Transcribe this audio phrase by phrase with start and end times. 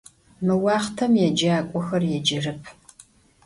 [0.45, 2.61] Mı vuaxhtem yêcak'oxer yêcerep.